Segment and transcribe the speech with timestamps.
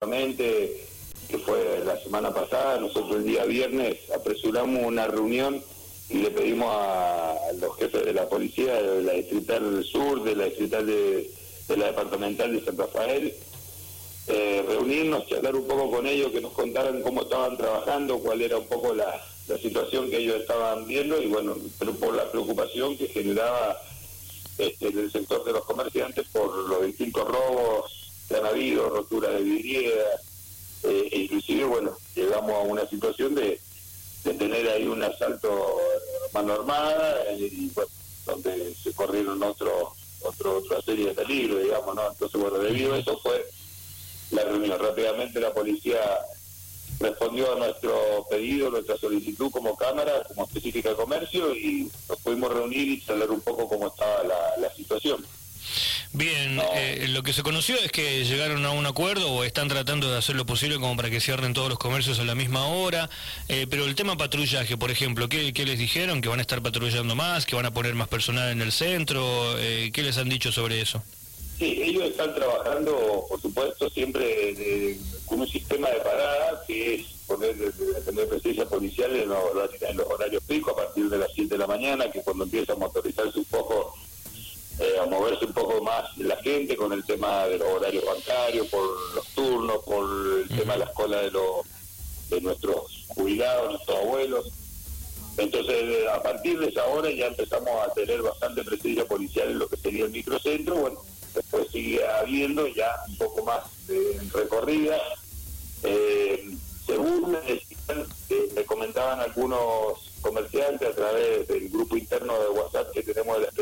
[0.00, 5.62] Que fue la semana pasada, nosotros el día viernes apresuramos una reunión
[6.08, 10.36] y le pedimos a los jefes de la policía, de la distrital del sur, de
[10.36, 11.30] la distrital de,
[11.76, 13.34] la departamental de San Rafael,
[14.28, 18.56] eh, reunirnos, charlar un poco con ellos, que nos contaran cómo estaban trabajando, cuál era
[18.56, 19.22] un poco la,
[19.60, 23.78] situación que ellos estaban viendo y bueno, pero por la preocupación que generaba
[24.56, 27.99] este, en el sector de los comerciantes por los distintos robos
[28.36, 30.04] han habido, rotura de vidriera,
[30.84, 33.60] eh, e inclusive, bueno, llegamos a una situación de,
[34.24, 35.78] de tener ahí un asalto
[36.32, 37.90] mano armada y, bueno,
[38.26, 42.08] donde se corrieron otro, otro, otra serie de peligros, digamos, ¿no?
[42.08, 43.44] Entonces, bueno, debido a eso fue
[44.30, 44.78] la reunión.
[44.78, 46.00] Rápidamente la policía
[47.00, 52.52] respondió a nuestro pedido, nuestra solicitud como Cámara, como específica de comercio, y nos pudimos
[52.52, 55.24] reunir y saber un poco cómo estaba la, situación.
[56.12, 60.10] Bien, eh, lo que se conoció es que llegaron a un acuerdo o están tratando
[60.10, 63.08] de hacer lo posible como para que cierren todos los comercios a la misma hora,
[63.48, 66.20] eh, pero el tema patrullaje, por ejemplo, ¿qué, les dijeron?
[66.20, 67.46] ¿Que van a estar patrullando más?
[67.46, 69.58] ¿Que van a poner más personal en el centro?
[69.58, 71.02] Eh, ¿Qué les han dicho sobre eso?
[71.58, 74.96] Sí, ellos están trabajando, por supuesto, siempre
[75.26, 77.54] con un sistema de parada que es poner,
[78.04, 79.38] tener presencia policial en los,
[80.10, 83.40] horarios picos a partir de las 7 de la mañana, que cuando empieza a motorizarse
[83.50, 83.94] poco,
[84.78, 86.36] eh, a moverse un poco más la
[86.70, 90.04] gente con el tema de los horarios bancarios, por los turnos, por
[90.40, 91.66] el tema de la escuela de, los,
[92.28, 94.52] de nuestros jubilados, nuestros abuelos.
[95.36, 99.68] Entonces, a partir de esa hora ya empezamos a tener bastante presencia policial en lo
[99.68, 100.76] que sería el microcentro.
[100.76, 101.02] Bueno,
[101.34, 104.98] después sigue habiendo ya un poco más de recorrida.
[105.82, 113.38] Eh, según me, comentaban algunos comerciantes a través del grupo interno de WhatsApp que tenemos
[113.38, 113.52] de la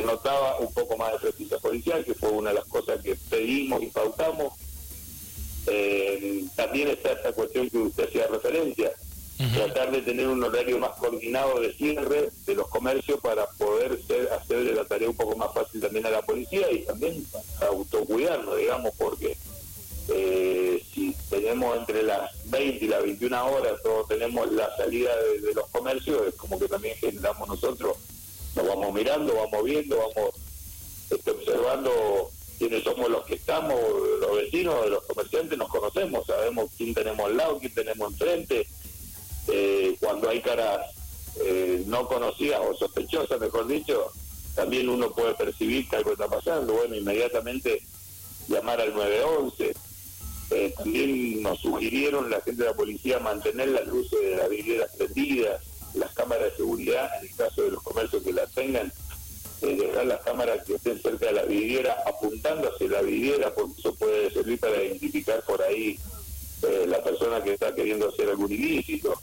[0.00, 3.16] se notaba un poco más de presencia policial, que fue una de las cosas que
[3.28, 4.54] pedimos y pautamos.
[5.66, 8.92] Eh, también está esta cuestión que usted hacía referencia,
[9.54, 14.74] tratar tener un horario más coordinado de cierre de los comercios para poder ser, hacerle
[14.74, 17.24] la tarea un poco más fácil también a la policía y también
[17.60, 19.36] autocuidarnos, digamos, porque
[20.08, 25.10] eh, si tenemos entre las 20 y las 21 horas, todos tenemos la salida
[25.42, 27.96] de, los comercios, es como que también generamos nosotros,
[28.56, 30.34] nos vamos mirando, vamos viendo, vamos
[31.10, 33.78] este, observando quiénes somos los que estamos,
[34.20, 38.66] los vecinos, los comerciantes, nos conocemos, sabemos quién tenemos al lado, quién tenemos enfrente,
[39.52, 40.86] eh, cuando hay caras
[41.42, 44.12] eh, no conocidas o sospechosas, mejor dicho,
[44.54, 46.74] también uno puede percibir que algo está pasando.
[46.74, 47.82] Bueno, inmediatamente
[48.48, 49.74] llamar al 911.
[50.52, 54.90] Eh, también nos sugirieron la gente de la policía mantener las luces de las vidrieras
[54.96, 55.62] prendidas,
[55.94, 58.92] las cámaras de seguridad, en el caso de los comercios que las tengan,
[59.60, 63.94] dejar las cámaras que estén cerca de la vidriera apuntando hacia la vidriera, porque eso
[63.94, 65.98] puede servir para identificar por ahí
[66.86, 69.14] la persona que está queriendo hacer algún ilícito.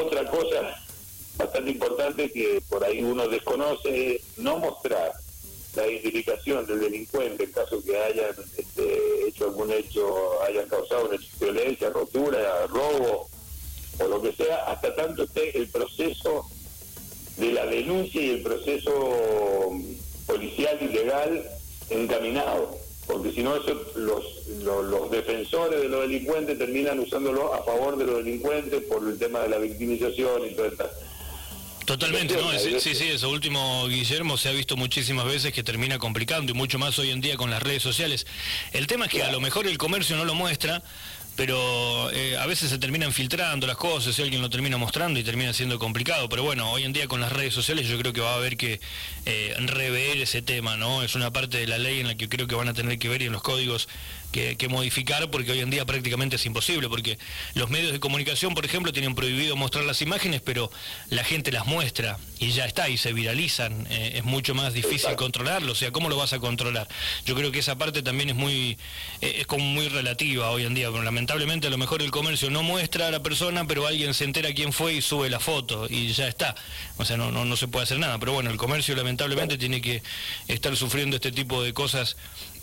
[0.00, 0.82] Otra cosa
[1.36, 5.12] bastante importante que por ahí uno desconoce es no mostrar
[5.74, 11.18] la identificación del delincuente en caso que hayan este, hecho algún hecho, hayan causado una
[11.40, 13.28] violencia, rotura, robo
[13.98, 16.46] o lo que sea, hasta tanto esté el proceso
[17.36, 19.72] de la denuncia y el proceso
[20.26, 21.50] policial y legal
[21.90, 22.78] encaminado
[23.12, 24.26] porque si no los,
[24.64, 29.40] los, defensores de los delincuentes terminan usándolo a favor de los delincuentes por el tema
[29.40, 30.88] de la victimización y todo esto.
[31.84, 32.58] Totalmente, ¿no?
[32.58, 36.78] Sí, sí, eso último, Guillermo, se ha visto muchísimas veces que termina complicando y mucho
[36.78, 38.26] más hoy en día con las redes sociales.
[38.72, 40.82] El tema es que a lo mejor el comercio no lo muestra,
[41.36, 45.24] pero eh, a veces se terminan filtrando las cosas y alguien lo termina mostrando y
[45.24, 46.28] termina siendo complicado.
[46.28, 48.56] Pero bueno, hoy en día con las redes sociales yo creo que va a haber
[48.56, 48.80] que
[49.24, 51.02] eh, rever ese tema, ¿no?
[51.02, 53.08] Es una parte de la ley en la que creo que van a tener que
[53.08, 53.88] ver y en los códigos
[54.32, 57.18] que, modificar porque hoy en día prácticamente es imposible, porque
[57.54, 60.70] los medios de comunicación, por ejemplo, tienen prohibido mostrar las imágenes, pero
[61.10, 63.86] la gente las muestra y ya está, y se viralizan.
[63.90, 66.88] Eh, es mucho más difícil controlarlo, o sea, ¿cómo lo vas a controlar?
[67.26, 68.78] Yo creo que esa parte también es muy,
[69.20, 72.64] es como muy relativa hoy en día, pero lamentablemente a lo mejor el comercio no
[72.64, 76.12] muestra a la persona, pero alguien se entera quién fue y sube la foto y
[76.12, 76.56] ya está.
[76.96, 79.80] O sea, no, no, no se puede hacer nada, pero bueno, el comercio lamentablemente tiene
[79.80, 80.02] que
[80.48, 82.16] estar sufriendo este tipo de cosas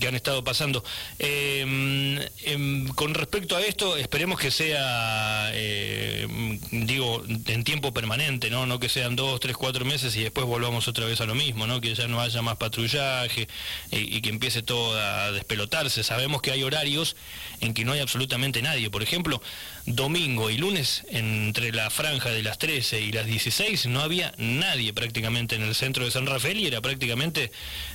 [0.00, 0.82] que han estado pasando.
[1.18, 6.26] Em, em, con respecto a esto, esperemos que sea, eh,
[6.70, 8.64] digo, en tiempo permanente, ¿no?
[8.64, 11.66] No que sean dos, tres, cuatro meses y después volvamos otra vez a lo mismo,
[11.66, 11.80] ¿no?
[11.80, 13.48] Que ya no haya más patrullaje
[13.90, 16.02] y, que empiece todo a despelotarse.
[16.02, 17.16] Sabemos que hay horarios
[17.60, 18.90] en que no hay absolutamente nadie.
[18.90, 19.42] Por ejemplo,
[19.86, 24.92] domingo y lunes, entre la franja de las 13 y las 16, no había nadie
[24.92, 27.50] prácticamente en el centro de San Rafael y era prácticamente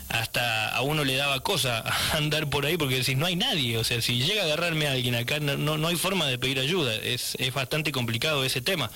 [0.10, 1.84] hasta a uno le daba cosa
[2.14, 3.78] andar por ahí porque decís, no hay nadie.
[3.78, 6.60] O sea, si llega a agarrarme a alguien acá, no, no hay forma de pedir
[6.60, 6.96] ayuda.
[6.96, 8.92] Es, es bastante complicado ese tema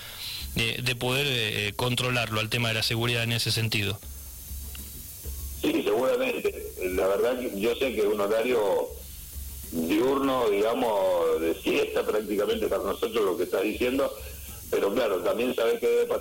[0.55, 3.99] de, poder eh, controlarlo al tema de la seguridad en ese sentido.
[5.61, 6.53] Sí, seguramente.
[6.93, 8.89] La verdad, yo sé que un horario
[9.75, 14.11] diurno, digamos, de siesta prácticamente para nosotros lo que está diciendo,
[14.71, 16.15] pero claro, también sabe que debe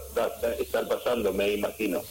[0.60, 2.02] estar pasando, me imagino.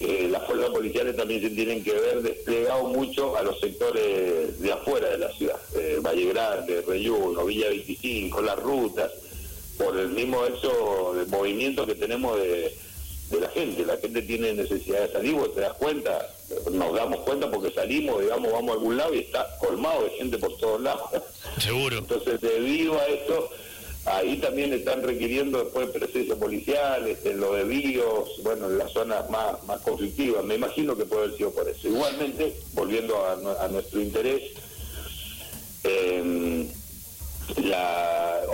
[0.00, 4.72] Eh, las fuerzas policiales también se tienen que ver desplegado mucho a los sectores de
[4.72, 9.12] afuera de la ciudad, eh, Valle Grande, Reyuno, Villa 25, las rutas,
[9.76, 12.74] por el mismo hecho de movimiento que tenemos de,
[13.38, 13.84] la gente.
[13.84, 16.28] La gente tiene necesidad de salir, vos te das cuenta,
[16.72, 20.38] nos damos cuenta porque salimos, digamos, vamos a algún lado y está colmado de gente
[20.38, 21.10] por todos lados.
[21.58, 21.98] Seguro.
[21.98, 23.50] Entonces, debido a esto,
[24.06, 29.28] ahí también están requiriendo después presencia policial, este, en los desvíos, bueno, en las zonas
[29.30, 30.44] más, más conflictivas.
[30.44, 31.88] Me imagino que puede haber sido por eso.
[31.88, 34.42] Igualmente, volviendo a, nuestro interés,
[35.84, 36.66] eh,
[37.62, 38.09] la,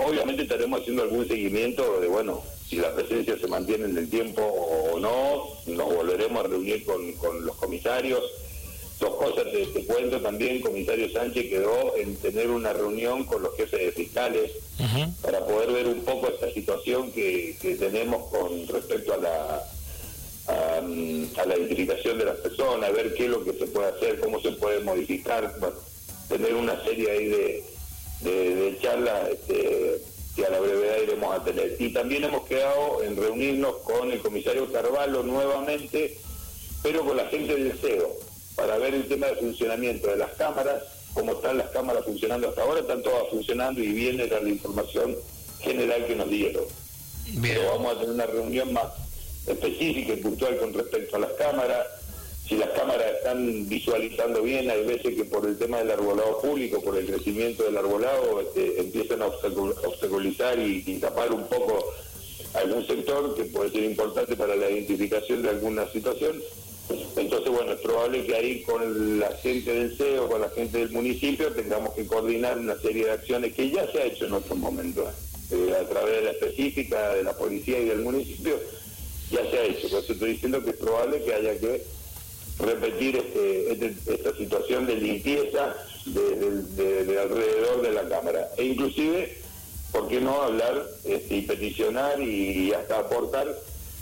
[0.07, 4.41] obviamente estaremos haciendo algún seguimiento de, bueno, si la presencia se mantiene en el tiempo
[4.41, 8.23] o no, nos volveremos a reunir con, con los comisarios.
[8.99, 13.79] Dos cosas te, cuento también, comisario Sánchez quedó en tener una reunión con los jefes
[13.79, 14.51] de fiscales
[15.21, 19.63] para poder ver un poco esta situación que, que tenemos con respecto a la,
[20.47, 24.41] a, la identificación de las personas, ver qué es lo que se puede hacer, cómo
[24.41, 25.53] se puede modificar,
[26.27, 27.63] tener una serie ahí de,
[28.21, 30.01] de, charlas este,
[30.35, 31.75] que a la brevedad iremos a tener.
[31.79, 36.17] Y también hemos quedado en reunirnos con el comisario Carvalho nuevamente,
[36.83, 38.15] pero con la gente del CEO,
[38.55, 40.83] para ver el tema de funcionamiento de las cámaras,
[41.13, 45.15] cómo están las cámaras funcionando hasta ahora, están todas funcionando y viene la información
[45.59, 46.63] general que nos dieron.
[47.41, 48.85] Pero vamos a tener una reunión más
[49.47, 51.87] específica y puntual con respecto a las cámaras,
[52.47, 56.81] si las cámaras están visualizando bien, hay veces que por el tema del arbolado público,
[56.81, 61.83] por el crecimiento del arbolado, este, empiezan a obstaculizar y, tapar un poco
[62.53, 66.41] algún sector que puede ser importante para la identificación de alguna situación.
[67.17, 70.91] Entonces, bueno, es probable que ahí con la gente del CEO, con la gente del
[70.91, 74.57] municipio, tengamos que coordinar una serie de acciones que ya se ha hecho en otros
[74.57, 75.05] momentos,
[75.51, 78.57] eh, a través de la específica de la policía y del municipio,
[79.31, 79.89] ya se ha hecho.
[79.89, 81.96] Por eso estoy diciendo que es probable que haya que
[82.59, 85.75] repetir este, este, esta situación de limpieza
[86.05, 88.49] de, alrededor de la Cámara.
[88.57, 89.37] E inclusive,
[89.91, 93.47] ¿por qué no hablar este, y peticionar y, hasta aportar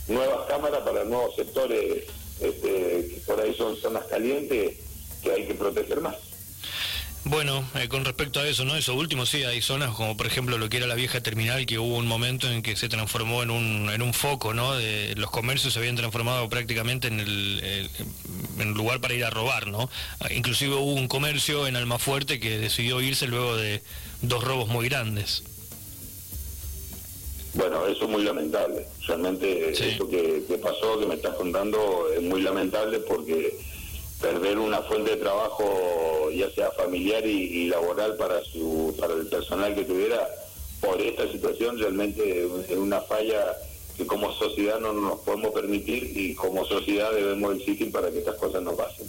[0.07, 2.03] nuevas cámaras para nuevos sectores
[2.39, 4.77] este, que por ahí son zonas calientes
[5.23, 6.34] que hay que proteger más?
[7.27, 8.75] Bueno, eh, con respecto a eso, ¿no?
[8.75, 11.79] Eso último, sí, hay zonas como por ejemplo lo que era la vieja terminal, que
[11.79, 14.75] hubo un momento en que se transformó en un, en un foco, ¿no?
[14.75, 17.89] De, los comercios se habían transformado prácticamente en el,
[18.59, 19.89] en lugar para ir a robar, ¿no?
[20.29, 23.81] Inclusive hubo un comercio en Almafuerte que decidió irse luego de
[24.21, 25.43] dos robos muy grandes.
[27.55, 28.85] Bueno, eso es muy lamentable.
[29.07, 33.57] Realmente eso que, que pasó, que me estás contando, es muy lamentable porque
[34.21, 39.75] perder una fuente de trabajo, ya sea familiar y, laboral para su para el personal
[39.75, 40.27] que tuviera,
[40.81, 43.55] por esta situación realmente es una falla
[43.97, 48.35] que como sociedad no nos podemos permitir y como sociedad debemos existir para que estas
[48.35, 49.07] cosas no pasen.